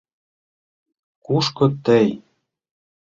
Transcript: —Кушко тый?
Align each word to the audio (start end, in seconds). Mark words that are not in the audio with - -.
—Кушко 1.25 1.65
тый? 1.85 2.07